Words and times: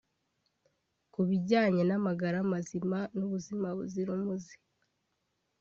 Ku 1.11 1.19
bijyanye 1.27 1.81
n’amagara 1.89 2.37
mazima 2.51 2.99
n’ubuzima 3.17 3.67
buzira 3.77 4.09
umuze 4.19 4.53